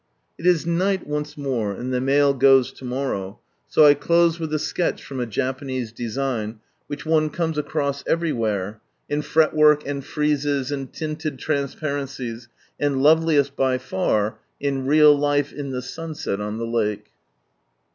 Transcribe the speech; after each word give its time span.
It 0.39 0.47
is 0.47 0.65
night 0.65 1.05
once 1.05 1.37
more, 1.37 1.73
and 1.73 1.93
the 1.93 2.01
mail 2.01 2.33
goes 2.33 2.71
to 2.71 2.83
morrow, 2.83 3.37
so 3.67 3.85
I 3.85 3.93
close 3.93 4.39
with 4.39 4.51
a 4.51 4.57
sketch 4.57 5.03
from 5.03 5.19
a 5.19 5.27
Japanese 5.27 5.91
design, 5.91 6.59
which 6.87 7.05
one 7.05 7.29
comes 7.29 7.55
across 7.55 8.03
everywhere— 8.07 8.81
in 9.11 9.21
fretwork, 9.21 9.85
and 9.85 10.03
friezes, 10.03 10.71
and 10.71 10.91
tinted 10.91 11.37
transparencies, 11.37 12.47
and 12.79 13.03
loveliest 13.03 13.55
by 13.55 13.77
far, 13.77 14.39
in 14.59 14.87
real 14.87 15.15
life 15.15 15.53
in 15.53 15.69
the 15.69 15.83
sunset 15.83 16.41
on 16.41 16.57
the 16.57 16.65
lake. 16.65 17.11